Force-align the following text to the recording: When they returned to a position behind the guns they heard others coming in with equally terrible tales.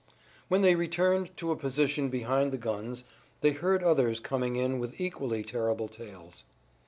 When 0.47 0.63
they 0.63 0.73
returned 0.75 1.37
to 1.37 1.51
a 1.51 1.55
position 1.55 2.09
behind 2.09 2.51
the 2.51 2.57
guns 2.57 3.03
they 3.41 3.51
heard 3.51 3.83
others 3.83 4.19
coming 4.19 4.55
in 4.55 4.79
with 4.79 4.99
equally 4.99 5.43
terrible 5.43 5.87
tales. 5.87 6.43